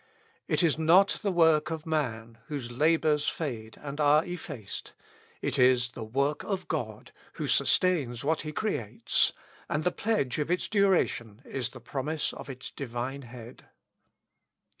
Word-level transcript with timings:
It 0.47 0.63
is 0.63 0.79
not 0.79 1.19
the 1.21 1.31
work 1.31 1.69
of 1.69 1.85
man, 1.85 2.39
whose 2.47 2.71
labours 2.71 3.27
fade 3.27 3.77
and 3.79 4.01
are 4.01 4.25
effaced; 4.25 4.93
it 5.43 5.59
is 5.59 5.91
the 5.91 6.03
work 6.03 6.43
of 6.43 6.67
God, 6.67 7.11
who 7.33 7.47
sustains 7.47 8.23
what 8.23 8.41
he 8.41 8.51
creates; 8.51 9.31
and 9.69 9.83
the 9.83 9.91
pledge 9.91 10.39
of 10.39 10.49
its 10.49 10.67
duration 10.67 11.43
is 11.45 11.69
the 11.69 11.79
promise 11.79 12.33
of 12.33 12.49
its 12.49 12.71
divine 12.71 13.21
Head. 13.21 13.67